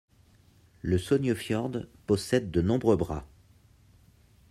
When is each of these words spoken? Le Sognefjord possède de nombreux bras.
Le 0.81 0.97
Sognefjord 0.97 1.85
possède 2.07 2.49
de 2.49 2.61
nombreux 2.63 2.95
bras. 2.97 3.27